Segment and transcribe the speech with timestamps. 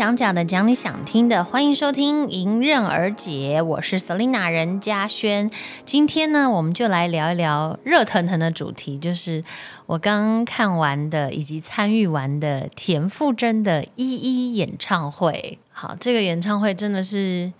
[0.00, 5.50] 想讲的，讲你想听的，欢迎收听《迎刃而解》，我是 Selina 任嘉轩。
[5.84, 9.44] 今天呢，我们就来聊一聊热腾腾的主题，就是
[9.84, 15.58] 我刚看完的以及参与完的田馥甄的一一演唱会。
[15.70, 17.52] 好，这个演唱会真的是。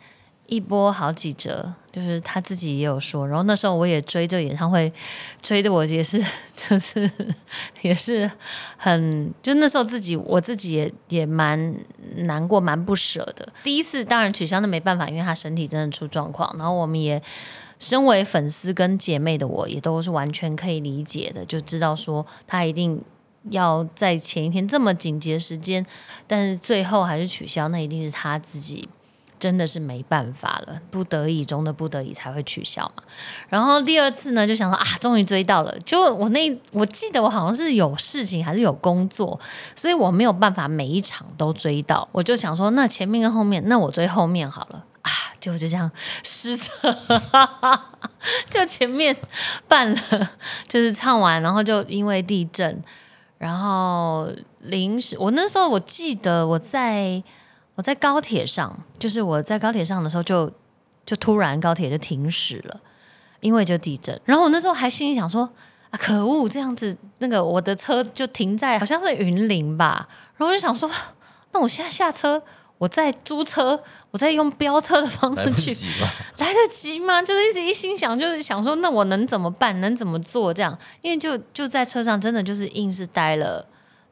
[0.50, 4.92] 一波好几折，就是他自己也有说，然后那时候我也追这个演唱会，
[5.40, 6.20] 追的我也是，
[6.56, 7.08] 就是
[7.82, 8.28] 也是
[8.76, 11.72] 很，就那时候自己我自己也也蛮
[12.16, 13.48] 难过、蛮不舍的。
[13.62, 16.52] 第一次当然取消，那没办法，因为他身体真的出状况。
[16.58, 17.22] 然后我们也
[17.78, 23.00] 身为粉丝跟姐妹的我，也都是完全可以理解的，就知道说他一定
[23.50, 25.86] 要在前一天这么紧急的时间，
[26.26, 28.88] 但是最后还是取消，那一定是他自己。
[29.40, 33.02] 真的是没办法了，不得已中的不得已才会取消嘛。
[33.48, 35.74] 然后第二次呢，就想说啊，终于追到了。
[35.80, 39.40] 就我那我记得我好像是有事情还是有工作，
[39.74, 42.06] 所以我没有办法每一场都追到。
[42.12, 45.10] 我就想说，那前面跟后面，那我追后面好了啊。
[45.40, 45.90] 就就这样
[46.22, 46.94] 失策，
[48.50, 49.16] 就前面
[49.66, 50.30] 办了，
[50.68, 52.82] 就是唱完，然后就因为地震，
[53.38, 57.22] 然后临时我那时候我记得我在。
[57.80, 60.52] 我在高铁上，就是我在高铁上的时候，就
[61.06, 62.78] 就突然高铁就停驶了，
[63.40, 64.20] 因为就地震。
[64.26, 65.48] 然后我那时候还心里想说
[65.88, 70.06] 啊，可恶，这样子那个我的车就停在好像是云林吧。
[70.36, 70.90] 然后我就想说，
[71.52, 72.42] 那我现在下车，
[72.76, 75.74] 我再租车，我再用飙车的方式去，
[76.36, 77.22] 来得及吗？
[77.22, 79.80] 就是一直一心想，就是想说，那我能怎么办？
[79.80, 80.52] 能怎么做？
[80.52, 83.66] 这样，因为就就在车上，真的就是硬是待了。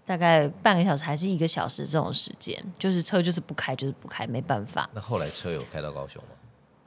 [0.09, 4.89] 大概半个小时还是一个小时这种时间，就是车就是不开，就是不开，没办法。
[4.95, 6.31] 那后来车有开到高雄吗？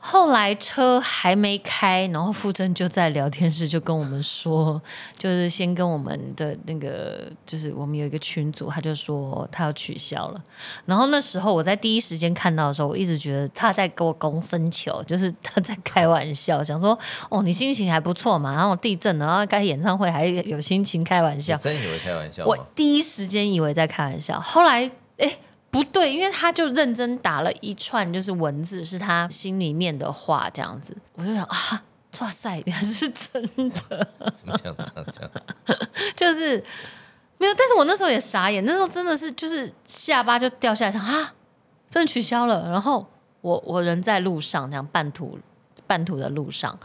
[0.04, 4.82] 后来车还没开，然后傅征就在聊天室就跟我们说，
[5.16, 10.44] 就是先跟我们的那个，就是我们有一个群组，他就说他要取消了。
[10.86, 16.98] 然后那时候我在第一时间看到的时候，我一直觉得他在给我攻生球，就是他在开玩笑，想说
[17.30, 22.44] 哦，你心情还不错嘛，然后地震，然后开演唱会还有心情开玩笑，真以为开玩笑？
[22.46, 25.38] 我第一时间以为在开玩笑，后来哎。
[25.72, 31.84] 不对，因为他就认真打了一串，就是文字，是他心里面的话，这样子，我就想啊，
[32.20, 35.32] 哇塞，原来是真的，怎么这样这样这样？
[36.14, 36.62] 就是
[37.38, 41.34] 没有，但是我那时候也傻眼，那时候真的是就是下巴就掉下来，想啊，
[41.90, 42.70] 真的取消了。
[42.70, 43.08] 然后
[43.40, 45.40] 我我人在路上，这样半途
[45.88, 46.78] 半途的路上，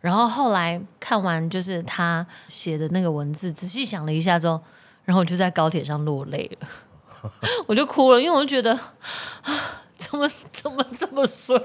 [0.00, 4.60] 然后后来看完就是他写的那个文字，仔细想了一下之后，
[5.04, 6.68] 然后我就在高铁上落泪了。
[7.66, 8.72] 我就哭了，因为我就觉得
[9.42, 11.58] 啊，怎么怎么这么衰，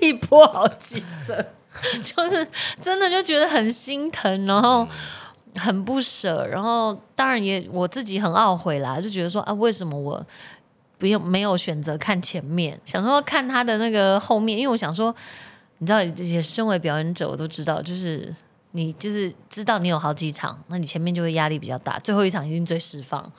[0.00, 1.44] 一波好几折，
[2.04, 2.46] 就是
[2.80, 4.86] 真的就觉得很心疼，然后
[5.56, 10.24] 很不舍，然后当然也我自己很懊悔啦，就觉得说啊，为什么我
[10.98, 15.14] 不用没有选择看前面，想说看他的那个后面，因为我想说，
[15.78, 18.34] 你知道也身为表演者，我都知道，就是
[18.72, 23.30] 你就是知道你有好几场，那你前面就会压力比较大，最后一场一定最释放。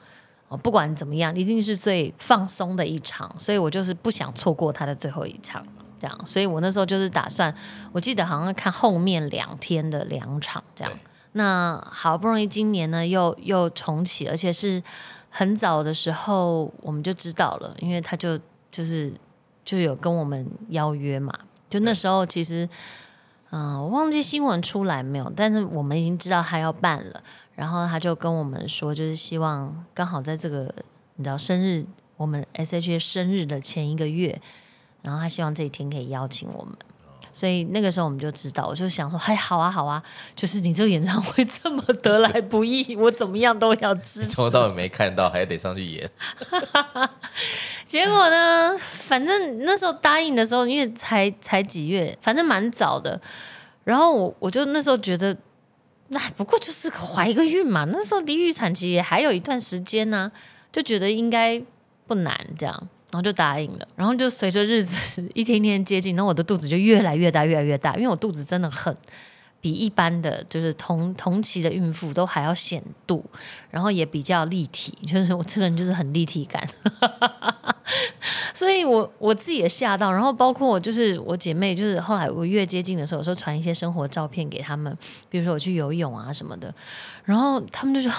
[0.50, 5.66] 哦，不管怎么样，一定是最放松的一场，所以我就是不想错过他的最后一场，
[6.00, 7.54] 这样，所以我那时候就是打算，
[7.92, 10.94] 我记得好像看后面两天的两场这样。
[11.34, 14.82] 那好不容易今年呢又又重启，而且是
[15.30, 18.40] 很早的时候我们就知道了，因为他就
[18.72, 19.14] 就是
[19.64, 21.32] 就有跟我们邀约嘛，
[21.70, 22.70] 就那时候其实，嗯，
[23.52, 27.24] 我忘记新闻出来没有，但是我们已经知道他要办了。
[27.56, 30.72] 然后他就跟我们说，就是希望刚好在这个
[31.16, 31.86] 你知道生日，
[32.16, 34.40] 我们 S H A 生日的前一个月，
[35.02, 36.76] 然后他希望这一天可以邀请我们，
[37.38, 40.02] 所以那个时候我们就知道，我就想说，哎，好啊，好啊，
[40.36, 44.30] 就是你这个演唱会这么得来不易，我怎么样都要支持。
[44.30, 46.10] 从头到尾没看到，还得上去演。
[47.86, 53.22] 结果呢，反正那时候答应的时候，因为才才几月，反正蛮早的。
[53.84, 55.38] 然后我我就那时候觉得。
[56.10, 60.32] 那不过就是怀一个孕嘛，那时候离预产期也还有一段时间呢，
[60.72, 61.62] 就觉得应该
[62.08, 63.88] 不难这样，然后就答应了。
[63.96, 68.96] 然后就随着日子 一天天接近，然后我的肚子就越来越大，越来越大，因为我肚子真的很
[69.60, 73.26] 比一般的就是同同期的孕妇都还要显度，
[73.70, 76.68] 然后也比较立体，就是我这个人就是很立体感。
[78.54, 84.96] 所以，我我自己也吓到，然后包括就是我姐妹，就是后来我越接近的时候，有时候传一些生活照片给他们，
[85.30, 86.74] 比如说我去游泳啊什么的，
[87.24, 88.12] 然后他们就说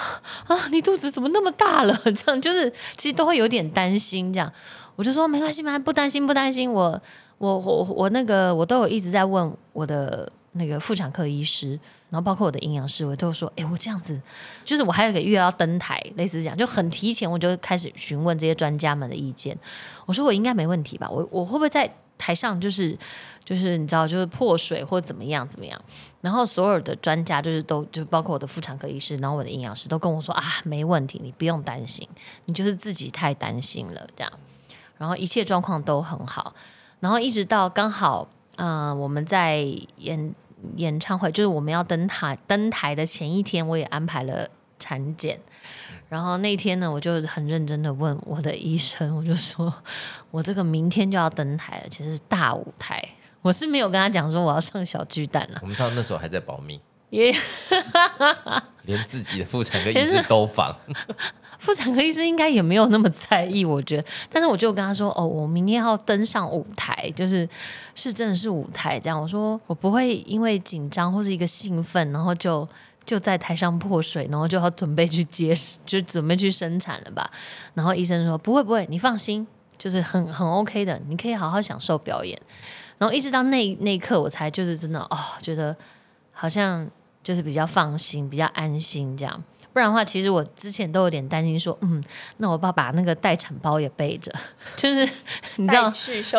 [0.47, 1.93] 啊，你肚子怎么那么大了？
[2.15, 4.33] 这样就是其实都会有点担心。
[4.33, 4.51] 这样
[4.95, 6.71] 我就说没关系嘛，不担心不担心。
[6.71, 6.99] 我
[7.37, 11.69] 我我我那个我都有一直在问我的那个妇产科医师，
[12.11, 14.21] 然后包括我的营养师，我都说，哎，我这样子，
[14.63, 19.57] 就是我还有一个月要登台，类似这样，就很提前我就开始询问这些专家们的意见。
[20.05, 21.09] 我说我应该没问题吧？
[21.09, 22.95] 我我会不会在台上就是
[23.43, 25.81] 就是你知道就是破水或怎么样怎么样？
[26.21, 32.05] 然后所有的专家就是都就包括我的妇产科医师，然后我的营养师都跟我说啊，没问题，你不用担心，
[32.45, 34.31] 你就是自己太担心了这样。
[34.97, 36.53] 然后一切状况都很好，
[36.99, 38.27] 然后一直到刚好，
[38.57, 39.65] 嗯，我们在
[39.95, 40.35] 演
[40.75, 44.47] 演唱会，就是我们要登台登台的前一天，我也安排了
[44.77, 45.39] 产检。
[46.07, 49.71] 然后那天呢，我就很认真的问我的医生，我就说
[50.31, 53.03] 我这个明天就要登台了，其实是大舞台。
[53.41, 57.33] 我是没有跟他讲说我要上小巨蛋啊，我们到那时候还在保密，也
[58.83, 60.75] 连自己的妇产科医师都防。
[61.59, 64.07] 妇产科医生应该也没有那么在意，我觉得。
[64.29, 67.47] 但是我就跟他说：“哦，我明天要登上舞台，就是
[67.93, 72.67] 是真的是舞台这样。”我说：“我不会因为紧张或是一个兴奋，然后就
[73.03, 75.53] 就在台上破水，然后就要准备去接，
[75.85, 77.29] 就准备去生产了吧？”
[77.75, 79.45] 然后医生说：“不会不会，你放心，
[79.77, 82.39] 就是很很 OK 的，你可以好好享受表演。”
[82.97, 85.75] 然后一直到那那一刻，我才就是真的哦，觉得
[86.31, 86.89] 好像
[87.21, 89.43] 就是比较放心、比较安心这样。
[89.79, 92.03] 不然的话，其实我之前都有点担心，说，嗯，
[92.35, 94.29] 那我爸把那个待产包也背着，
[94.75, 95.09] 就是
[95.55, 95.89] 你知道，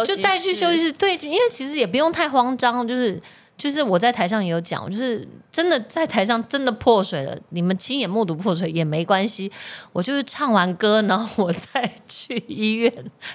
[0.05, 3.19] 就带去休息室，对，因为其实也不用太慌张，就是
[3.57, 9.51] 就是我在台上也有讲，就是真的在台上真的破水了，你们亲眼目睹破水也没关系，
[9.95, 12.93] 我就是唱完歌，然后我再去医院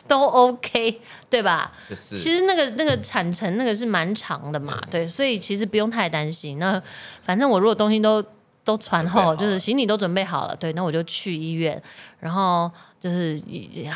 [0.08, 1.72] 都 OK，对吧？
[1.96, 6.60] 其实那个那个产程那个是蛮长的嘛，对，所以其实不用太担心。
[6.60, 6.80] 那
[7.24, 8.24] 反正我如果东西都。
[8.66, 11.82] 都传后，就是行李都准备好了，对，那我就去医院，
[12.20, 12.70] 然后
[13.00, 13.40] 就是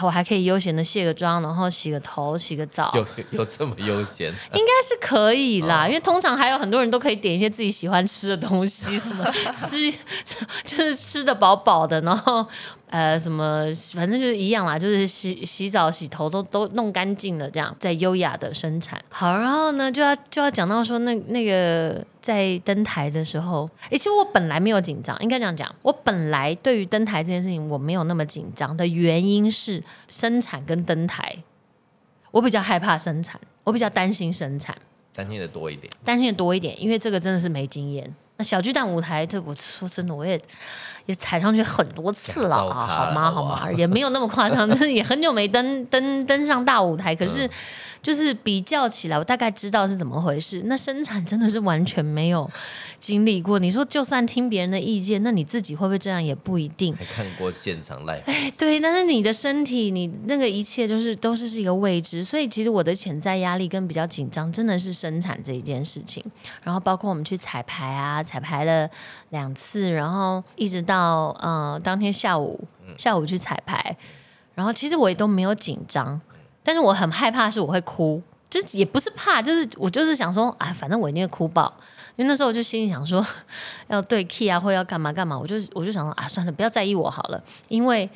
[0.01, 3.05] 我还可以悠闲的卸个妆，然后洗个头、洗个澡，有
[3.39, 4.27] 有这么悠闲？
[4.53, 9.91] 应该是可以啦，因为通常还有很多人都可以点一些自己喜欢吃的东西，什么 吃
[10.63, 12.47] 就是吃的饱饱的，然后。
[12.91, 18.99] 呃，什么，反正就是一样啦，就是洗洗澡、洗头都都弄干净了，这样在优雅的生产。
[19.09, 31.43] 好，然后呢，就要就要讲到说，那那个在登台的时候，哎，其实我本来没有紧张，应该这样讲，我本来对于登台这件事情我没有那么紧张的原因是生产跟登台，
[32.31, 34.75] 我比较害怕生产，我比较担心生产，
[35.15, 38.11] 担心的多一点，担心的多一点，因为这个真的是没经验。
[38.37, 40.41] 那小巨蛋舞台，这我说真的，我也
[41.09, 43.31] 也踩上去很多次了啊，好吗？
[43.31, 43.67] 好吗？
[43.75, 47.49] 也没有那么夸张，就是也很久没登登登上大舞台，可是。
[48.01, 50.61] 就是比较起来，我大概知道是怎么回事。
[50.65, 52.49] 那生产真的是完全没有
[52.99, 53.59] 经历过。
[53.59, 56.95] 你说就算听别人的意见，那你自己会不会这样也不一定。
[56.95, 58.21] 还看过现场 live？
[58.25, 62.23] 哎，对，但是你的身体，你那个一切就是都是是一个未知。
[62.23, 66.23] 所以其实我的潜在压力跟比较紧张，真的是生产这一件事情。
[66.63, 68.89] 然后包括我们去彩排啊，彩排了
[69.29, 72.65] 两次，然后一直到呃当天下午
[72.97, 73.97] 下午去彩排，
[74.55, 76.21] 然后其实我也都没有紧张。
[76.63, 81.73] 但是我很害怕，是我会哭，就是也不是怕，就是我就是想说，啊，反正我一定会哭爆，
[82.15, 83.25] 因为那时候我就心里想说，
[83.87, 88.09] 要对 key 啊，或要干嘛干嘛，我就我就想说啊，算了，不要在意我好了，因为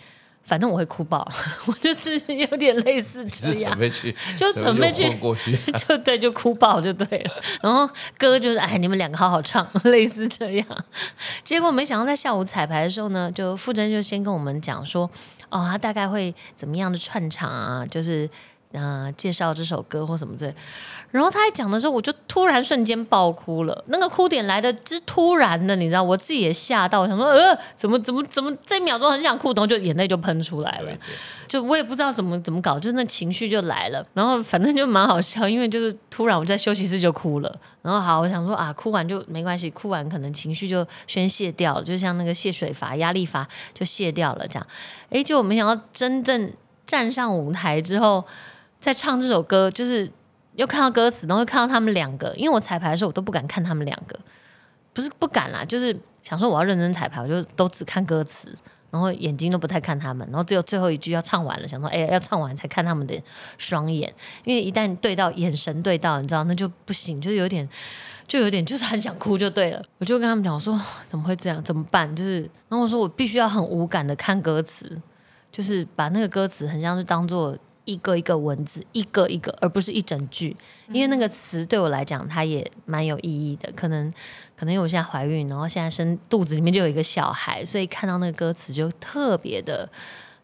[0.46, 1.26] 反正我会哭爆，
[1.68, 5.58] 我就是有点类似这样，准备去， 就准备去过去，
[5.88, 7.32] 就对，就哭爆就对了。
[7.62, 10.68] 然后歌就是哎，你们两个好好唱，类似这样。
[11.44, 15.10] 结果没想到在下午彩排的时候呢，就傅真就先跟我们讲说。
[15.50, 17.86] 哦，他大概会怎么样的串场啊？
[17.86, 18.28] 就是，
[18.74, 20.56] 嗯，介绍这首歌或什么之类。
[21.12, 23.84] 然后他在讲的时候，我就突然瞬间爆哭了。
[23.88, 30.92] 那个哭点来的之突然的，你知道，我自己也吓到，想说，呃，怎么怎么怎么这一秒钟很想哭，然后就眼泪就喷出来了。
[31.48, 34.04] 就我也不知道怎么怎么搞，就那情绪就来了。
[34.16, 37.60] 然后反正就蛮好笑，因为就是突然我在休息室就哭了。
[37.84, 44.68] 然后好，我想说啊，哭完就没关系，哭完可能情绪就宣泄掉了，就像那个泄水阀、压力阀就泄掉了这样。
[45.12, 46.52] 哎，就我没想到真正
[46.88, 48.26] 站上舞台之后，
[48.84, 50.12] 在唱这首歌，就是
[50.56, 52.34] 又看到歌词，然后又看到他们两个。
[52.36, 54.20] 因为我彩排的时候，我都不敢看他们两个，
[54.92, 58.54] 不是不敢啦，就是想说我要认真彩排，我就都只看歌词。
[58.92, 63.20] 然后眼睛都不太看他们，然后只有最后一句要唱完了，想说哎，要唱完才看他们的
[63.58, 64.14] 双眼，
[64.44, 67.68] 因为一旦对到眼神对到，你知道那就不行，就是有点，
[68.28, 69.82] 就有点就是很想哭就对了。
[70.00, 71.64] 我就跟他们讲，说怎么会这样？
[71.64, 72.14] 怎么办？
[72.16, 75.02] 就是，然后我说我必须要很无感的看歌词，
[75.52, 80.56] 就是把那个歌词很像是当做一个一个文字，一个一个，而不是一整句，
[80.90, 84.14] 因为那个词对我来讲它也蛮有意义的，可能。
[84.56, 89.90] 可能因为我现在怀孕，然后现在生肚子里面就有一个小孩，所以看到那个歌词就特别的、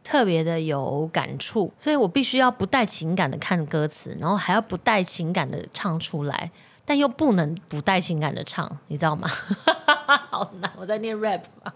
[0.04, 6.52] 特别的有感触，所以我必须要不带情感的看歌词，然后还要不带情感的唱出来。
[6.90, 9.30] 但又不能不带情感的唱，你知道吗？
[10.32, 11.72] 好难，我在念 rap 嘛。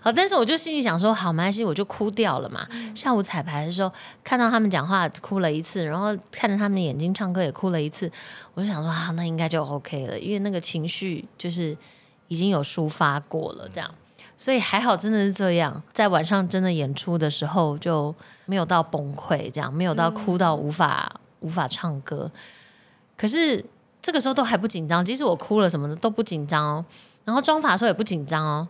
[0.00, 2.66] 好，但是我就心里想说，好，没关系，我就哭掉了嘛。
[2.92, 3.92] 下午彩排的时候，
[4.24, 8.10] 看到他们讲话哭了一次，然后看着他们的眼睛唱歌也哭了一次，
[8.54, 11.76] 我就想说啊，那应该就 OK 了，因为那个情绪就是
[12.26, 13.88] 已经有抒发过了，这样。
[14.36, 18.12] 所以还好，真的是这样，在晚上真的演出的时候就
[18.46, 22.28] 没有到崩溃，这样没有到哭到无法无法唱歌。
[23.16, 23.64] 可是
[24.02, 26.84] 这个时候都还不紧张，即使我哭了什么的都不紧张哦。
[27.24, 28.66] 然后妆法的时候也不紧张哦，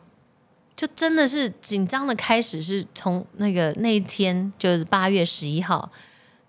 [0.77, 5.91] 就真的是紧张的开始是从那个那一天，就是八月十一号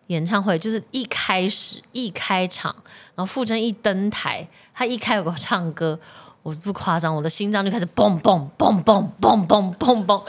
[0.08, 2.76] 演唱会，就是一开始一开场，
[3.16, 5.98] 然后傅征一登台，他一开口唱歌。
[6.42, 10.22] 我不夸张，我的心脏就开始嘣嘣嘣嘣嘣嘣嘣嘣，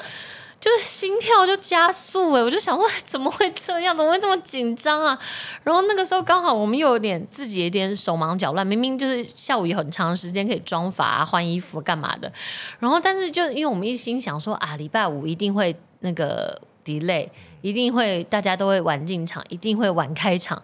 [0.64, 2.42] 就是心跳就加速哎！
[2.42, 3.94] 我就想说，怎么会这样？
[3.94, 5.18] 怎么会这么紧张啊？
[5.62, 12.32] 然后那个时候刚好我们又有点自己有点手忙脚乱，明明就是下午有很长时间可以妆发、换衣服干嘛的，
[12.78, 17.28] 然后但是就因为我们一心想说啊，礼拜五一定会那个 delay，
[17.60, 20.62] 一定会大家都会晚进场，一定会晚开场。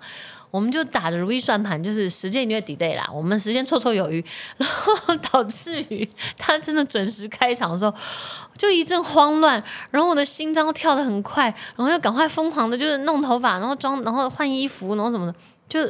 [0.50, 4.24] 我们就打着如意算盘，就是时间一定会 delay 啦，我们时间绰绰有余，
[4.58, 7.94] 然后导致于他真的准时开场的时候，
[8.56, 11.44] 就一阵慌乱，然后我的心脏跳得很快，
[11.76, 15.34] 然后又赶快疯狂的，就是弄头发，然后装，然后换衣服，然后什么的，
[15.68, 15.80] 就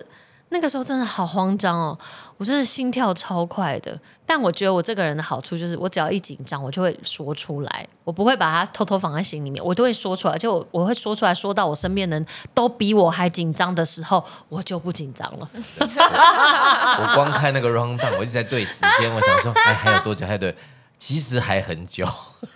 [0.51, 1.99] 那个时候真的好慌张哦。
[2.37, 15.47] 我真的心跳超快的，但我觉得我这个人的好处就是，我只要一紧张，我就会说出来，我不会把它偷偷放在心里面，我都会说出来，就我我会说出来，说到我身边人都比我还紧张的时候，我就不紧张了。
[15.79, 20.27] 我光看那个 round down，我一直在对时间，我想说，哎，还有多久？
[20.27, 20.57] 还对，
[21.01, 22.07] 其实还很久。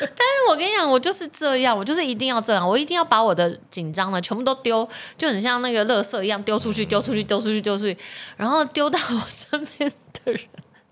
[0.00, 7.96] 但是我跟你讲，我就是这样，我就是一定要这样，我一定要把我的紧张的全部都丢，就很像那个垃圾一样丢出去，丢出去，丢出去，丢出去，
[8.36, 9.90] 然后丢到我身边
[10.24, 10.40] 的人，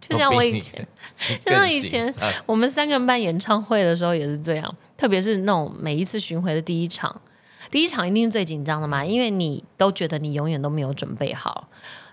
[0.00, 0.86] 就像我以前，
[1.44, 2.12] 就像以前
[2.46, 7.20] 我们三个人办演唱会的时候也是这样，特别是那种每一次巡回的第一场，
[7.70, 11.68] 第一场一定是最紧张的嘛，因为你都觉得你永远都没有准备好。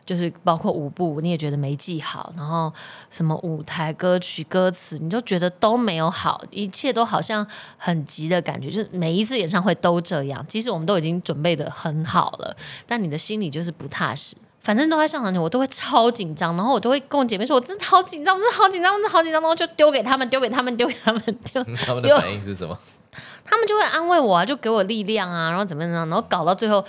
[0.08, 2.74] 就是包括舞步，你也觉得没记好，然后
[3.12, 7.46] 什么舞台歌曲歌词，你就觉得都没有好，一切都好像
[7.78, 8.70] 很急的感觉。
[8.70, 12.56] 就是每一次演唱会都这样，即使我们都已经准备的很好了，
[12.88, 14.38] 但你的心里就是不踏实。
[14.62, 21.64] 反正都在上场前，我都会超紧张，然后我都会跟我姐妹说：“我真的好紧张，我真的好紧张，我真的好紧张。”然后就丢给他们，丢给他们，丢给他们，丢。
[21.86, 22.78] 他们的反应是什么？
[23.46, 26.84] 他们就会安慰我啊，就给我力量啊，然后怎么样，然后搞到最后。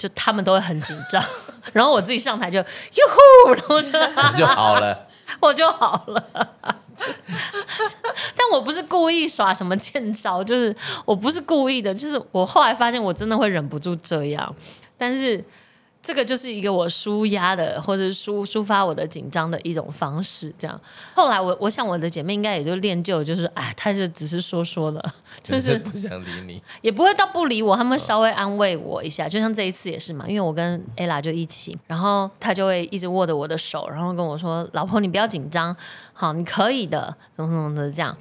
[0.00, 1.22] 就他们都会很紧张，
[1.74, 2.64] 然后我自己上台就哟
[3.44, 3.90] 呼，然后就
[4.40, 5.06] 就好了，
[5.40, 6.24] 我就好了。
[8.34, 14.54] 但我不是故意耍什么欠招，就是我不是故意的，就是我后来发现我真的会忍不住这样，
[14.96, 15.44] 但是。
[16.02, 20.52] 这个就是一个我舒压的，或者抒抒发我的紧张的一种方式。
[20.58, 20.80] 这样，
[21.14, 29.28] 后来我我想我的姐妹应该也就练就，就是哎，她就只是说说了， 就是不想理你， 也不会到不理我，他们稍微安慰我一下。
[29.28, 35.76] 就像这一次也是嘛，因为我跟 ella 就一起，然后她就会一直握着我的手，然后跟我说：“老婆，你不要紧张，
[36.14, 38.16] 好，你可以的，怎么怎么的这样。”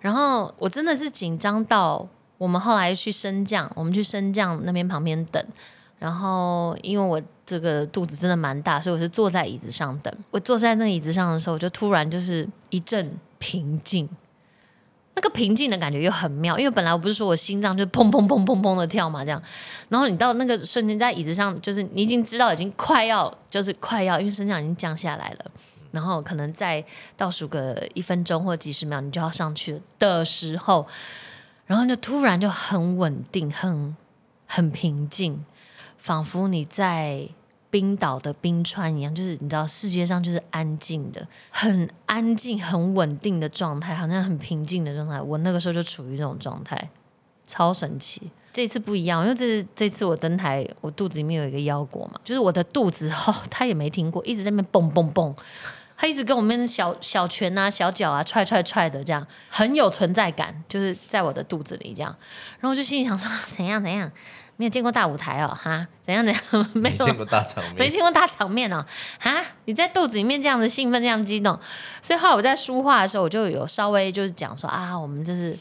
[0.00, 2.06] 然后我真的是紧张到
[2.38, 5.44] 我们后来去升降，我们去升降那边旁边等。
[5.98, 10.14] 然后，因为我这个肚子真的蛮大，所以我是坐在椅子上等。
[10.30, 14.08] 我坐在那椅子上的时候，我就突然就是一阵平静，
[15.14, 16.58] 那个平静的感觉又很妙。
[16.58, 19.42] 因为本来我不是说我心脏就砰砰砰砰砰的跳嘛，这样。
[19.88, 25.50] 然后你到那个瞬间在椅子上，就是你已经知道已经快要，就是快要，因为升降已经降下来了。
[25.92, 26.84] 然后可能再
[27.16, 30.86] 倒数个一分钟或几十秒，你就要上去的时候，
[31.66, 33.96] 然后就突然就很稳定，很
[34.46, 35.44] 很平静。
[36.04, 37.26] 仿佛你在
[37.70, 45.18] 冰岛的冰川一样，就是你知道世界上就是安静的，很安静、很稳定的状态，好像很平静的状态。
[45.18, 46.90] 我那个时候就处于这种状态，
[47.46, 48.30] 超神奇。
[48.52, 55.34] 这次不一样，因为这这次我登台，我肚子里面有一个腰果嘛，就是我的肚子哦，他也没停过，一直在那边蹦蹦蹦，
[56.04, 62.14] 他一直跟我们小小拳啊、小脚啊踹踹踹的，这样很有存在感，就是在我的肚子里这样。
[62.60, 64.12] 然后我就心里想说，怎样怎样。
[64.56, 66.42] 没有见过大舞台哦，哈，怎样怎样？
[66.74, 68.84] 没见过大场面，没见过大场面哦，
[69.18, 71.58] 哈，你在肚子里面这样子兴奋，这样激动，
[72.02, 75.58] 所以后来我在书画的时候，我就有稍微就是讲说啊，我们就是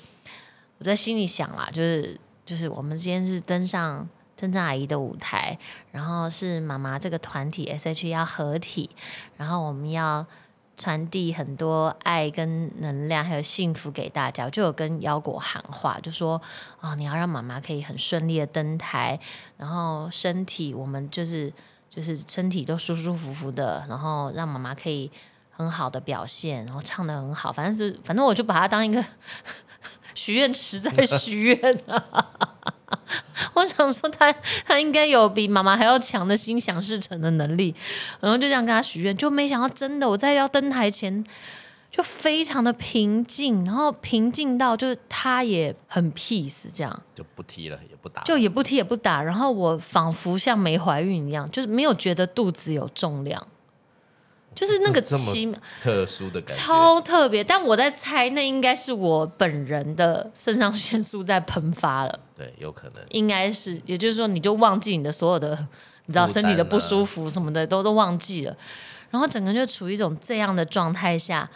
[0.78, 4.06] 我在心里想啦，就是就是我们今天是登上
[4.44, 5.58] 真正阿姨的舞台，
[5.94, 8.90] 然后是妈妈这个团体 S.H.E 要合体，
[9.38, 10.26] 然后我们要。
[10.76, 14.46] 传递很多爱跟能量，还有幸福给大家。
[14.46, 16.42] 我就有跟腰果喊话，就说：
[16.82, 19.18] 哦，你要让妈妈可以很顺利的登台，
[19.56, 21.54] 然后身体我们就是
[21.92, 25.12] 就是身体都舒舒服服的，然后让妈妈可以
[25.52, 29.06] 很好的表现，然后唱的很好，反正是反正我就把它当一个
[30.16, 32.28] 许愿池在许愿啊。
[33.54, 34.34] 我想说他
[34.66, 37.74] 他应该有比妈妈还要强的心想事成的能力，
[38.20, 41.24] 然后就这样跟他许愿，就没想到真的我在要登台前
[41.92, 47.02] 就非常的平静，然后平静到就是他也很 peace 这样。
[47.14, 53.46] 就不踢了，也不打，就也不踢也不打，然后我仿佛像没怀孕一样，就是没有觉得肚子有重量，
[54.56, 56.64] 就是那个奇特殊的感觉。
[56.64, 57.44] 超特别。
[57.44, 63.04] 但我在猜，那应该是我本人的肾上腺素在喷发了，对，有可能。
[63.10, 65.68] 应该是，也就是说，你就忘记你的所有的，
[66.06, 68.56] 你知道啊身体的不舒服什么的都都忘记了，
[69.10, 71.50] 然后整个就处于一种这样的状态下，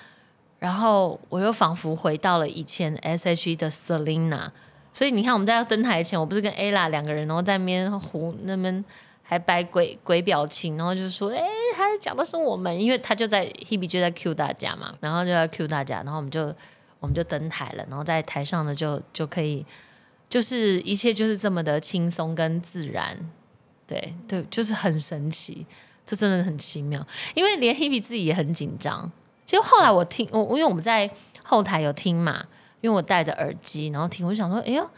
[0.60, 4.50] 然后我又仿佛回到了以前 S.H.E 的 Selina。
[4.94, 8.84] 所以你看，我们在要登台前，我不是跟 Ella 两个人，然后在那边胡那边
[9.30, 11.44] 还摆鬼鬼表情，然后就说：“哎、
[11.76, 16.46] 他讲的是我们，因为他就在 Hebe 就在 cue 大家嘛，然后就在 cue 大家，然后我们就
[17.02, 19.66] 我们就登台了，然后在台上呢就就可以，
[20.30, 23.18] 就是一切就是这么的轻松跟自然，
[23.86, 25.66] 对对，就是很神奇，
[26.06, 27.06] 这真的很奇妙，
[27.36, 29.12] 因为连 Hebe 自己也很紧张。
[29.46, 31.10] 其实后来我听我因为我们在
[31.44, 32.46] 后台有听嘛，
[32.80, 34.90] 因为我戴着耳机，然后听，我就想说，哎呦，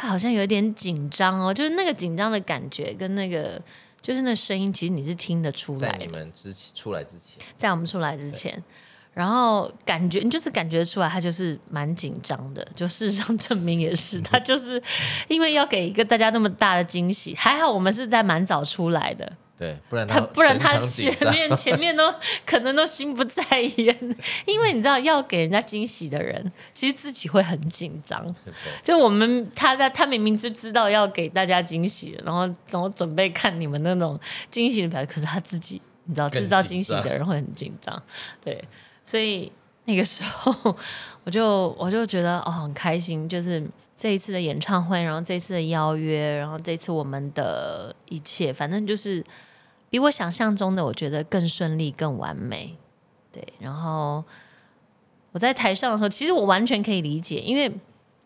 [0.00, 3.60] 他好像有点紧张哦，就是那个紧张的感觉跟那个
[4.00, 6.06] 就是那声音，其实你是听得出来的在你。
[6.06, 8.62] 们之前出来之前，在我们出来之前，
[9.12, 14.80] 然后感觉你就是感觉出来他就是蛮紧张的，就事实上证明也是，他就是
[15.26, 22.14] 因为要给一个大家那么大的惊喜，还好我们是在蛮早出来的，对，不然他不然他前面前面都
[22.46, 28.24] 可能都心不在焉，因为你知道要给人家惊喜的人，其实自己会很紧张。
[28.84, 38.00] 就我们他在他明明就知道要给大家惊喜，然后然后准备看你们那种惊喜的表情，可是他自己你知道制造惊喜的人会很紧张，
[38.44, 38.62] 对，
[39.02, 39.50] 所以
[39.86, 40.76] 那个时候
[41.24, 43.66] 我就我就觉得哦很开心，就是
[43.96, 49.24] 这一次的演唱会，然后这一次的邀约，然后这次我们的一切，反正就是
[49.90, 52.76] 比我想象中的我觉得更顺利、更完美，
[53.32, 54.24] 对，然后。
[55.32, 57.70] 我在台上的时候，其实我完全可以理解，因为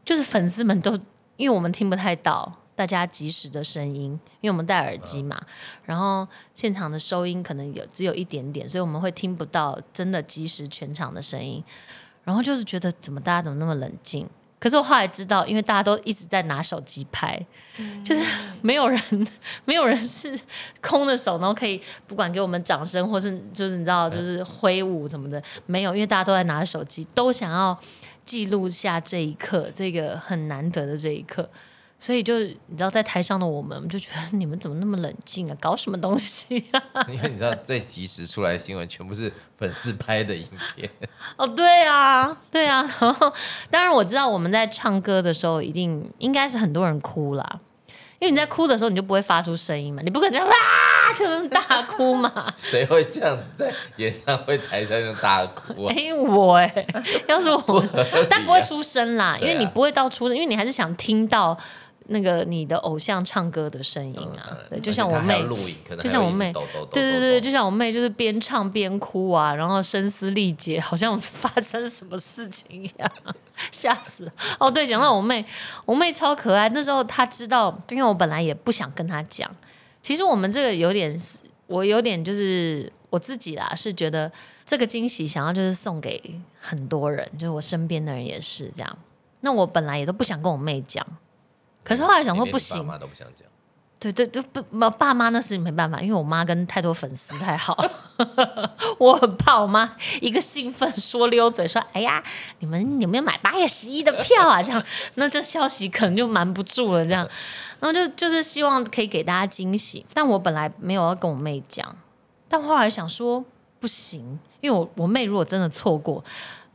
[0.05, 0.96] 就是粉丝们都
[1.37, 5.38] 因为我们听不太到大家及时的声音，因为我们戴耳机嘛，
[5.85, 11.62] 然后现场的收音可能有只有一点点，所以我们会听不到真的及时全场的声音。
[12.22, 14.31] 然后就是觉得怎么大家怎么那么冷静？
[14.62, 17.37] 可是我后来知道，因为大家都一直在拿手机拍，
[18.05, 18.25] 就是
[18.61, 19.27] 没有人
[19.66, 20.38] 没有人是
[20.81, 27.77] 空的手，然后可以不管给我们掌声，或是就是你知道就是挥舞什么的，没有，因为大家都在拿手机，都想要
[28.25, 31.51] 记录下这一刻，这个很难得的这一刻。
[32.03, 35.57] 所以就你知道，在台上的我们，就觉得 你们怎么那么冷静啊？
[35.61, 36.83] 搞什么东西啊？
[37.07, 40.91] 因为你知道最及时出来的新闻全部是粉丝拍的影片，
[41.38, 42.83] 哦，对啊，对啊。
[42.83, 43.33] 然后，
[43.71, 47.61] 当然我知道我们在唱歌的时候，一定应该是很多人哭啦，
[48.19, 50.53] 因为你在哭的时候，你就不会发出声音嘛，你不可能哇
[51.17, 52.53] 就是大哭嘛。
[52.57, 55.95] 谁会这样子在演唱会台上就大哭啊？
[55.97, 56.87] 哎、我哎、
[57.29, 57.85] 要是我，
[58.29, 61.57] 但不会出声啦，因为你不会到出声，因为你还是想听到
[62.07, 64.59] 那个你的偶像唱歌的声音啊。
[64.69, 65.43] 对，就像我妹
[66.03, 66.53] 就像我妹
[66.93, 73.12] 对对对，就像我妹，就是边唱边哭啊，然后声嘶力竭，好像发生什么事情一样，
[73.71, 74.33] 吓死了。
[74.59, 75.45] 哦，对，讲到我妹，
[75.85, 76.69] 我妹超可爱。
[76.71, 79.51] 那时候她知道，因为我本来也不想跟她讲，
[80.03, 81.17] 其实我们这个有点，
[81.67, 84.31] 我有点就是我自己啦，是觉得
[84.65, 88.99] 这个惊喜想要就是送给很多人，就是我身边的人也是这样。
[89.41, 91.05] 那我本来也都不想跟我妹讲，
[91.85, 93.47] 可是后来想说不行爸妈都不想讲。
[93.99, 97.77] 对对对，不，我爸妈那是没办法，因为我妈跟太多粉丝太好，
[98.99, 102.21] 我很怕我妈一个兴奋说溜嘴说：“哎呀，
[102.59, 107.07] 你们有没有买八月十一的票啊？”这样，那这消息可能就瞒不住了。
[107.07, 107.25] 这样，
[107.79, 111.97] 然后就就是希望可以给大家惊喜，但我本来没有要跟我妹讲，
[112.49, 113.45] 但后来想说
[113.79, 116.25] 不行，因为我我妹如果真的错过，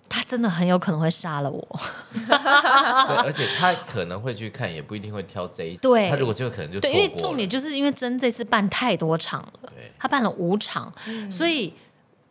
[0.09, 1.79] 她真的很有可能会杀了我。
[2.13, 2.35] 对，
[3.17, 5.75] 而且他可能会去看，也不一定会挑这一。
[5.77, 10.91] 对他如果这个可能就对，因为重点就是因为真这次办太多场了对，他办了五场，
[11.29, 11.73] 所以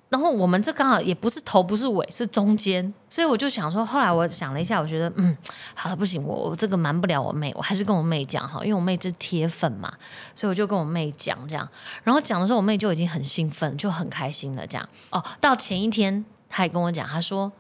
[0.09, 5.37] 然后我们这刚好也不是头不是尾是中间，所以我就想说，后来我想了一下，我觉得嗯，
[5.75, 9.93] 好了不行，我我这个瞒不了我妹，我还是跟我妹讲哈，因为我妹是铁粉嘛，
[10.35, 11.69] 所以我就跟我妹讲这样，
[12.05, 14.89] 然后讲的时候我妹就已经很兴奋，就很开心了这样。
[15.11, 17.53] 哦，到前一天她还跟我讲，她说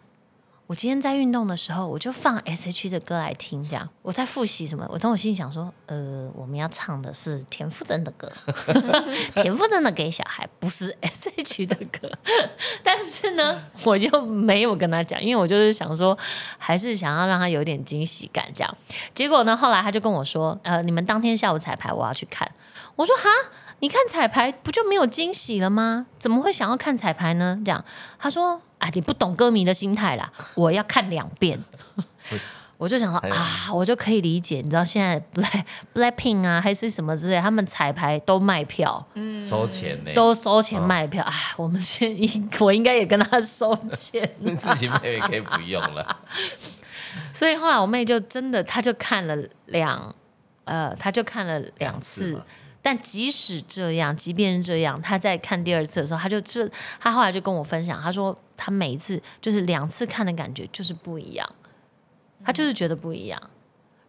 [0.66, 4.84] 我今天在运动的时候，我就放 S H 的歌来听，这样我在复习什么？
[4.90, 8.30] 我从我心里想说，呃，我们要唱的是田馥甄的歌，
[9.36, 12.10] 田馥甄的给小孩，不是 S H 的歌。
[12.82, 16.18] 但是呢，我就没有跟他讲，因为我就是想说，
[16.58, 18.76] 还是想要让他有点惊喜感，这样。
[19.14, 22.50] 结果呢，后来他就跟我说，呃，你们当天下午彩排，我要去看。
[22.96, 23.22] 我说哈。
[23.80, 26.06] 你看彩排不就没有惊喜了吗？
[26.18, 27.60] 怎么会想要看彩排呢？
[27.62, 27.84] 这样
[28.18, 31.62] 他说啊，你不懂歌迷的心态啦， 我要看两遍。
[32.78, 41.24] 我就想说啊，我就可以理解，你知道现在 Black Blackpink 啊，还是什么之类，他们彩排都卖票，嗯，收钱呢，都收钱卖票。
[41.24, 46.18] 哎，我们先应我应该也跟他收钱，自己妹妹可以不用了。
[47.32, 49.34] 所以后来我妹就真的，她就看了
[49.66, 50.14] 两，
[50.64, 52.38] 呃，她就看了两次。
[52.86, 56.70] 但即使这样，即便是这样，他在看第二次的时候，他就这，
[57.00, 61.44] 他后来就跟我分享，他说他每一次就是两次看的感觉就是不一样，
[62.44, 63.50] 他就是觉得不一样。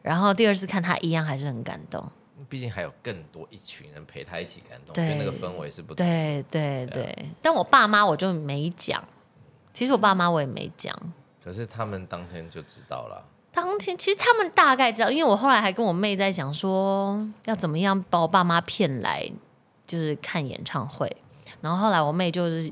[0.04, 2.08] 然后第二次看他一样还是很感动，
[2.48, 6.06] 毕竟还有更多一群人陪他一起感动，对那个氛围是不同。
[6.06, 9.04] 对对对，但我爸妈我就没讲，
[9.74, 10.96] 其实我爸妈我也没讲，
[11.44, 13.26] 可是他们当天就知道了。
[13.58, 19.28] 当天其实他们大概知道，因为我后来还跟我妹在讲说要怎么样把我爸妈骗来，
[19.88, 21.12] 就是看演唱会。
[21.60, 22.72] 然后后来我妹就是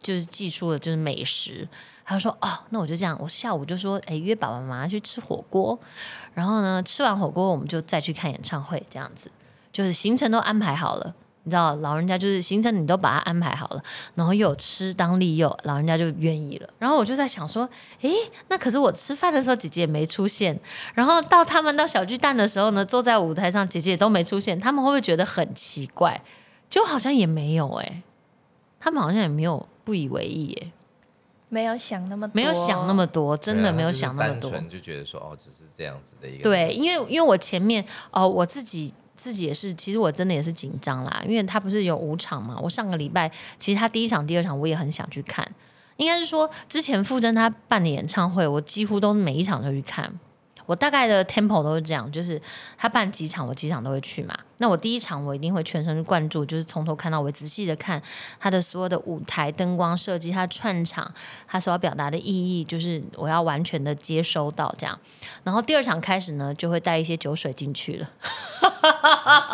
[0.00, 1.68] 就是寄出了就是美食，
[2.04, 5.78] 她说哦，那我就这样，我下午就说哎约爸爸妈妈去吃火锅，
[6.34, 9.30] 然后呢吃完火锅我们就再去看演唱会，这样子
[9.70, 11.14] 就是行程都安排好了。
[11.46, 13.80] 你知道，老人家就是行程，你都把它安排好了，
[14.16, 16.68] 然后又有吃当利诱，老人家就愿意了。
[16.76, 17.68] 然后我就在想说，
[18.00, 18.12] 诶，
[18.48, 20.58] 那可是我吃饭的时候，姐姐也没出现。
[20.92, 24.58] 然后到他们到小巨蛋的时候呢，坐在舞台上，姐姐也都没出现。
[24.58, 26.20] 他们会不会觉得很奇怪？
[26.68, 28.02] 就好像也没有诶，
[28.80, 30.72] 他们好像也没有不以为意诶，
[31.48, 36.42] 没有想那么多没有想那么多，真的没有想那么多，就觉得说哦，只是这样子的一个。
[36.42, 38.92] 对，因为因为我前面哦，我自己。
[39.16, 42.58] 自己也是，其实我真的也是紧张啦，因为他不是有五场嘛。
[42.62, 45.46] 我上个礼拜其实他第一场、第二场我也很想去看，
[45.96, 50.12] 应该是说之前傅征他办的演唱会，我几乎都每一场都去看。
[50.66, 52.40] 我大概的 tempo 都是这样，就是
[52.76, 54.36] 他办几场，我几场都会去嘛。
[54.58, 58.02] 那我第一场我一定会全神贯注，就是从头看到尾，仔细的看
[58.40, 61.12] 他的所有的舞台灯光设计，他串场，
[61.46, 64.98] 他所要表达的意义，就是我要完全的接收到这样。
[65.44, 68.10] 然后第二场开始呢，就会带一些酒水进去了。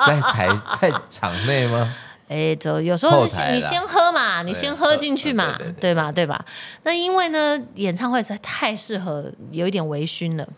[0.07, 0.49] 在台
[0.81, 1.95] 在场内吗？
[2.29, 6.11] 哎，就有时候是你先喝嘛，你先喝进去嘛，对吧？
[6.11, 6.43] 对吧？
[6.85, 10.49] 那因为呢，演唱会实在太适合有一点微醺了。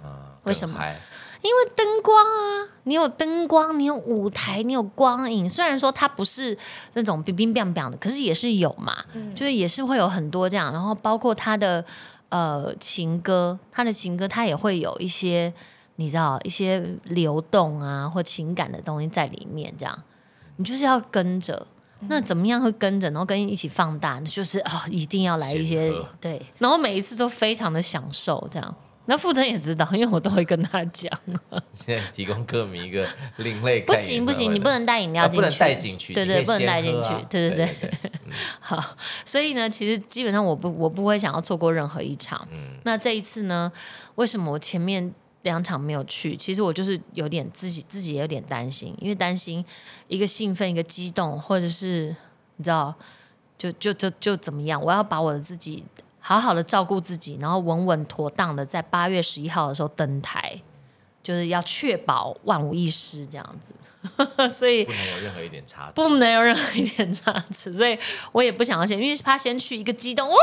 [0.44, 0.78] 为什么？
[1.42, 5.46] 因为灯光啊，你有灯光，你有舞台，你有光影。
[5.46, 6.57] 虽然说它不是
[6.94, 8.96] 那种冰冰冰冰的，可是也是有嘛，
[9.35, 10.72] 就是也是会有很多这样。
[10.72, 11.85] 然后包括他的
[12.30, 15.52] 呃情歌，他的情歌，他也会有一些
[15.96, 19.70] 你知道一些流动啊或情感的东西在里面。
[19.78, 20.02] 这样，
[20.57, 21.66] 你就是要跟着。
[22.09, 24.18] 那怎么样会跟着，然后跟一起放大？
[24.20, 28.74] 就是啊，一定要来一些对，然后每一次都非常的享受这样。
[29.06, 31.10] 那傅腾也知道，因为我都会跟他讲。
[31.74, 33.82] 现在提供歌迷一个另类。
[33.82, 35.36] 不行不行，你不能带饮料进去。
[35.36, 36.14] 不能带进去。
[36.14, 37.08] 对对，不能带进去。
[37.28, 37.90] 对对对。
[38.60, 42.48] 好，所以呢，其实基本上我不我不会想要错过任何一场。
[42.50, 42.78] 嗯。
[42.84, 43.70] 那这一次呢，
[44.14, 45.12] 为什么我前面
[45.42, 46.34] 两场没有去？
[46.34, 49.62] 其实我就是有点自己自己也有点担心，因为担心
[50.08, 52.16] 一个兴奋，一个激动，或者是
[52.56, 52.94] 你知道，
[53.58, 54.82] 就就就就怎么样？
[54.82, 55.84] 我要把我的自己。
[56.26, 60.58] 好好的照顾自己，然后稳稳妥当的在八月十一号的时候登台，
[61.22, 63.74] 就是要确保万无一失这样子。
[64.48, 67.74] 所以不能有任何一点差池，不能有任何一点差池。
[67.74, 67.98] 所以
[68.32, 70.34] 我也不想要先，因为怕先去一个激动哇，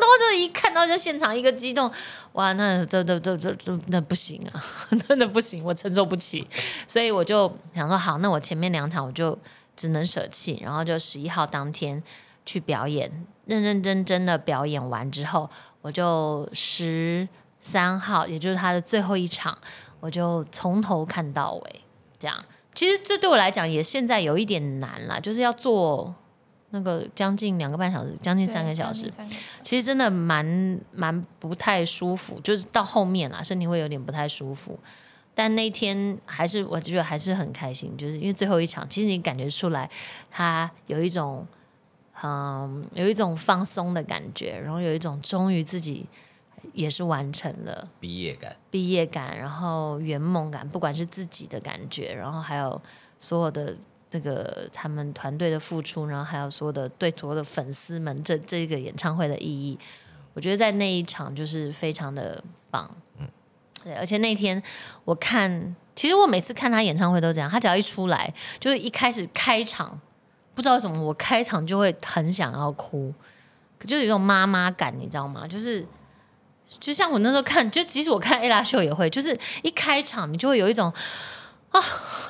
[0.00, 1.88] 然后就一看到这现场一个激动
[2.32, 4.64] 哇，那这这这这这那不行啊，
[5.08, 6.44] 真的不行，我承受不起。
[6.88, 9.38] 所以我就想说，好，那我前面两场我就
[9.76, 12.02] 只能舍弃，然后就十一号当天
[12.44, 13.24] 去表演。
[13.48, 15.48] 认认真真的表演完之后，
[15.80, 17.26] 我就十
[17.62, 19.56] 三号，也就是他的最后一场，
[20.00, 21.80] 我就从头看到尾。
[22.20, 26.14] 这样，其实这对我来讲也现在有一点难了，就是要做
[26.70, 29.10] 那个将近两个半小时，将近三个小时，
[29.62, 34.78] 其实真的蛮蛮不太舒服，就是到后面啦，身体会有点不太舒服。
[35.34, 39.88] 但那天还是我觉得还是很开心，就是因为最后一场，其实你感觉出来，
[40.30, 41.46] 他有一种。
[42.22, 46.06] 嗯，有一种放松的感觉，然后有一种终于自己
[46.72, 52.80] 也是完成了毕业感，毕业感，然后圆梦感，不管是自己的感觉，然后还有
[53.18, 53.76] 所有的
[54.10, 59.78] 这个他们团队的付出，然后还有所有的对所有的粉丝们这这个演唱会的意义，
[60.34, 62.88] 我我觉得在那一场就是非常的棒。
[63.82, 64.62] 对，而且那天
[65.04, 70.00] 我看，其实我每次看他演唱会都这样，他只要一出来，就是一开始开场，
[70.58, 73.14] 不知道为什么我开场就会很想要哭，
[73.86, 75.46] 就有一种妈妈感，你知道吗？
[75.46, 75.86] 就是
[76.66, 80.92] 就像我那时候看，就即使我看 A 拉秀也会，就是一开场你就会有一种
[81.70, 81.80] 啊，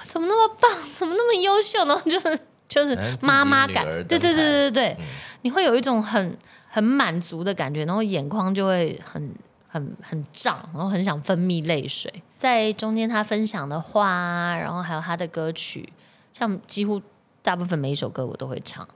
[0.03, 1.99] 怎么那么棒，怎么那么优秀呢？
[2.05, 2.39] 就是
[2.69, 4.97] 就是妈妈感对对对对对对，
[5.41, 6.37] 你会有一种很
[6.69, 9.35] 很满足的感觉，然后眼眶就会很
[9.69, 12.13] 很很胀，然后很想分泌泪水。
[12.37, 15.91] 在中间他分享的话啊，然后还有他的歌曲，
[16.35, 17.01] 像几乎
[17.49, 18.87] 大部分每一首歌我都会唱，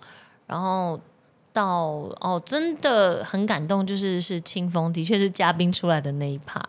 [0.46, 1.00] 然后。
[1.54, 6.66] 到哦，真的很感动，就是是清风，的确是嘉宾出来的那一趴，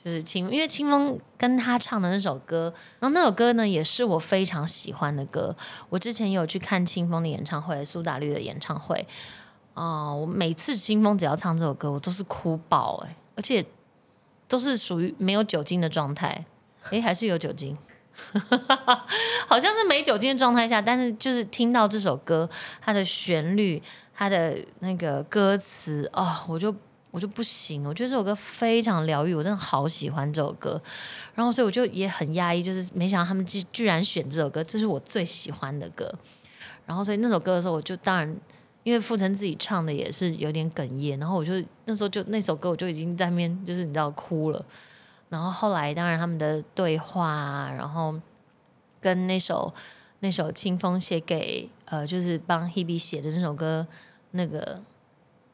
[0.00, 5.56] 就是清，因为清风跟他唱的那首歌，然后那首歌呢也是我非常喜欢的歌。
[5.88, 9.04] 我之前有去看清风的演唱会，苏打绿的演唱会，
[9.74, 13.66] 哦、我每次清风只要唱这首歌，我都是哭爆哎、而且
[14.46, 16.46] 都是属于没有酒精的状态，
[16.90, 17.76] 诶，还是有酒精。
[19.48, 22.48] 好像是没酒精的状态下，但是就是听到这首歌，
[22.80, 23.82] 它的旋律，
[24.14, 26.74] 它的那个歌词，哦，我就
[27.10, 30.80] 我就不行，我觉得这首歌非常疗愈，我真的好喜欢这首歌。
[31.34, 36.12] 然后所以我就也很压抑，就是没想到他们居居然选这首歌，这是我最喜欢的歌。
[36.86, 38.36] 然后所以那首歌的时候，我就当然
[38.82, 41.52] 因为傅成自己唱的也是有点哽咽，然后我就
[41.86, 44.64] 那时候就那首歌我就已经在那边就是你知道哭了。
[45.32, 48.14] 然后后来当然他们的对话，然后
[49.00, 49.72] 跟那首
[50.20, 53.86] 那首清风写给呃就是帮 Hebe 写的那首歌，
[54.32, 54.82] 那个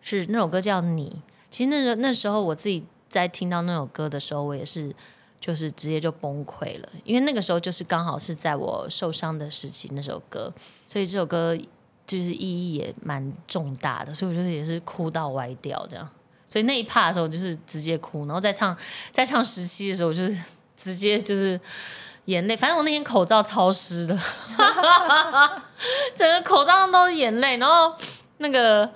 [0.00, 1.22] 是那首歌叫你。
[1.48, 4.92] 其实那时候那时候我自己在听到那首歌的时候，我也是
[5.40, 10.52] 就是直接就崩溃了，因为那个时候就是刚好是在我受伤的时期那首歌，
[10.88, 11.56] 所以这首歌
[12.04, 16.10] 就是意义也蛮重大的，所以我觉得也是哭到歪掉这样。
[16.48, 18.76] 所以那一趴的时候，就是直接哭，然后再唱
[19.12, 20.37] 再唱十七的时候，我就是
[20.76, 21.61] 直接就是
[22.24, 22.56] 眼泪。
[22.56, 24.18] 反正我那天口罩超湿的，
[26.14, 27.56] 整个口罩上都是眼泪。
[27.58, 27.94] 然后
[28.38, 28.90] 那个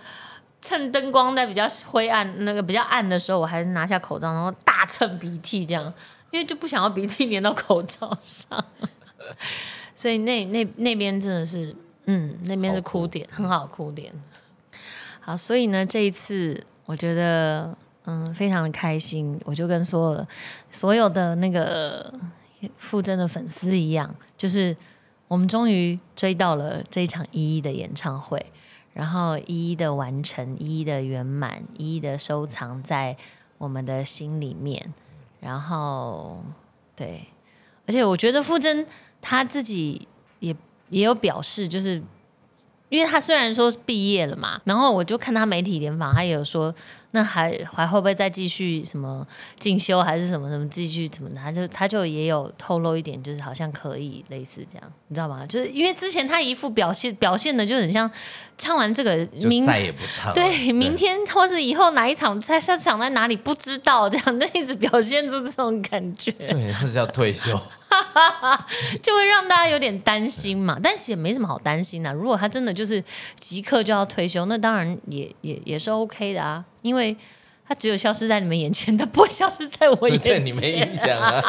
[0.60, 5.92] 趁灯光在比较灰暗、那个比较暗的时候，我还是拿下口罩，然后大蹭鼻涕这样，
[6.30, 8.64] 因为就不想要鼻涕粘到口罩上。
[9.94, 11.74] 所以那那那边真的是，
[12.06, 14.12] 嗯，那边是好哭哭点，很好哭点。
[15.20, 20.26] 好，所以呢，这一次我觉得嗯非常的开心，我就跟所有
[20.70, 22.12] 所有的那个
[22.76, 24.76] 傅真的粉丝一样，就是
[25.28, 28.44] 我们终于追到了这一场一一的演唱会，
[28.92, 33.16] 然后一一的完成，一一的圆满，一一的收藏在
[33.58, 34.92] 我们的心里面，
[35.40, 36.44] 然后
[36.94, 37.28] 对，
[37.86, 38.86] 而且我觉得傅真
[39.20, 40.06] 他自己
[40.40, 40.54] 也
[40.90, 42.02] 也有表示，就是
[42.92, 46.72] 因为他虽然说是毕业了嘛，然后我就看他媒体联访，他也有说，
[47.12, 49.26] 那还还会不会再继续什么
[49.58, 51.36] 进修，还是什么什么继续怎么的？
[51.36, 55.46] 他就他就也有透露一点，就是好像可以类似这样，你知道吗？
[55.46, 58.10] 就是因为之前他一副表现表现的就很像
[58.58, 60.34] 唱完这个明就再也不唱了。
[60.34, 67.58] 对， 明天或是以后哪一场在下场在哪里不知道，这样就一直表现出这种感觉，对，他是要退休，
[69.02, 70.78] 就会让大家有点担心嘛。
[70.82, 73.02] 但是也没什么好担心的、如果他真的就是
[73.38, 77.16] 即刻就要退休，那当然也也也是 OK 的啊，因为
[77.66, 80.46] 他只有消失在你们眼前，他不会消失在我眼前对前。
[80.46, 81.42] 你没影响啊。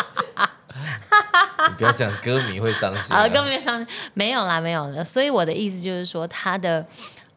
[1.70, 3.30] 你不要讲，歌迷会伤心、啊，啊。
[3.30, 5.04] 根本上没有啦，没有了。
[5.04, 6.86] 所以我的意思就是说，他的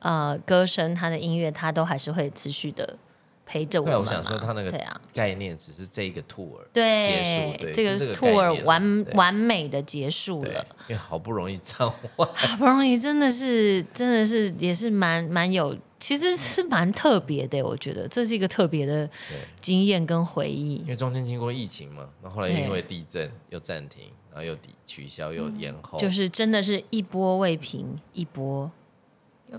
[0.00, 2.96] 呃歌声、他的音乐，他都还是会持续的
[3.46, 4.00] 陪着我们嘛。
[4.00, 18.08] 我想说他那个对啊，概念只是这一个 tour 对，结束，对，这个 tour 完完美的结束了，，因为好不容易唱完， 好不容易，真的是真的是也是蛮蛮有，其实是蛮特别的，我觉得。
[18.08, 20.76] 这是一个特别的对经验跟回忆。
[20.76, 20.88] 因。
[20.88, 28.70] 为中间经过疫情嘛，那后后来因为地震又暂停，然后又抵取消又延后，就是真的是一波未平，一波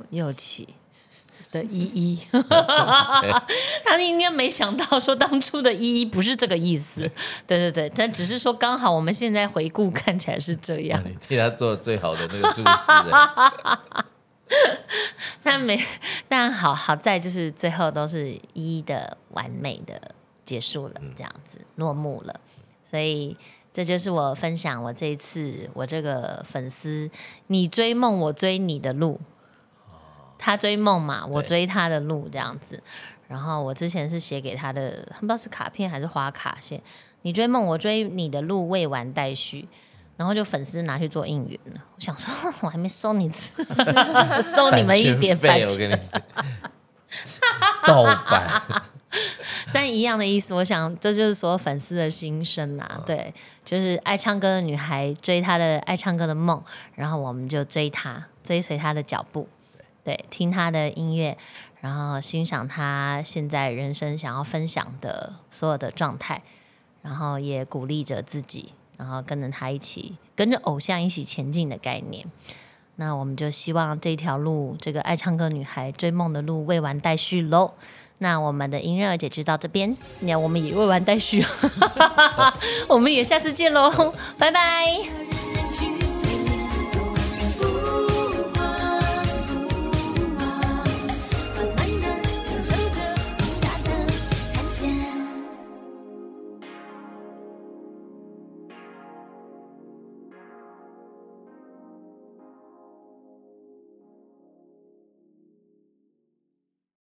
[0.10, 0.68] 又起
[1.52, 2.20] 的依依。
[3.86, 7.02] 他应该没想到说当初的依依不是这个意思，
[7.46, 11.02] 对对对，但只是说刚好我们现在回顾看起来是这样。
[11.06, 14.06] 你替他做了最好的那个注释欸，
[15.44, 15.78] 但没，
[16.28, 20.00] 但好好在就是最后都是一一的完美的
[20.46, 22.40] 结束了，这样子落幕了。
[22.84, 23.36] 所以
[23.74, 27.10] 这就是我分享我这一次我这个粉丝，
[27.48, 29.20] 你追梦，我追你的路。
[30.38, 32.82] 他追梦嘛，我追他的路这样子。
[33.28, 36.82] 然后我之前是写给他的，不知道是卡片还是花卡线。
[37.24, 39.68] 你追梦，我追你的路未完待续。
[40.16, 41.74] 然后就粉丝拿去做应援了。
[41.96, 43.30] 我想说，我还没收你，
[44.42, 46.22] 收你们一点费，我跟你讲，
[47.86, 48.82] 盗版。
[49.72, 53.00] 但一样的意思，我想这就是所有粉丝的心声啊。
[53.06, 53.32] 对，
[53.64, 56.64] 就是爱唱歌的女孩追她的爱唱歌的梦，
[56.96, 59.48] 然后我们就追她，追随她的脚步，
[60.08, 61.38] 对，听他的音乐，
[61.82, 66.42] 然后欣赏他现在人生想要分享的所有的状态，
[67.02, 72.26] 然后也鼓励着自己，然后跟着他一起，跟着偶像一起前进的概念。
[72.96, 77.74] 那我们就希望这条路，这个爱唱歌女孩追梦的路未完待续喽。
[78.20, 81.46] 那我们的迎刃而解就到这边，那我们也未完待续，
[82.88, 85.57] 我们也下次见喽，拜拜。